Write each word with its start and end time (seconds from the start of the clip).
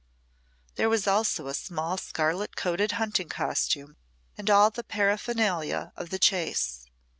There 0.77 0.89
was 0.89 1.05
also 1.05 1.47
a 1.47 1.53
small 1.53 1.95
scarlet 1.95 2.55
coated 2.55 2.93
hunting 2.93 3.29
costume 3.29 3.97
and 4.35 4.49
all 4.49 4.71
the 4.71 4.83
paraphernalia 4.83 5.93
of 5.95 6.09
the 6.09 6.17
chase. 6.17 6.87